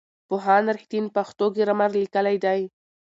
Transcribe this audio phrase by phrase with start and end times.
[0.27, 2.61] پوهاند رښتین پښتو ګرامر لیکلی دی.